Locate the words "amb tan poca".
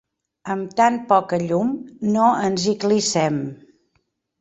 0.53-1.39